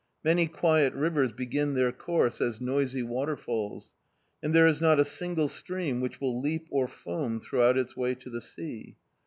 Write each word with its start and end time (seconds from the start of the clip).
Many 0.23 0.47
quiet 0.47 0.95
rivers 0.95 1.31
begin 1.31 1.75
their 1.75 1.91
course 1.91 2.41
as 2.41 2.59
noisy 2.59 3.03
waterfalls, 3.03 3.93
and 4.41 4.51
there 4.51 4.65
is 4.65 4.81
not 4.81 4.99
a 4.99 5.05
single 5.05 5.47
stream 5.47 6.01
which 6.01 6.19
will 6.19 6.41
leap 6.41 6.65
or 6.71 6.87
foam 6.87 7.39
throughout 7.39 7.77
its 7.77 7.95
way 7.95 8.15
to 8.15 8.31
the 8.31 8.41
sea. 8.41 8.95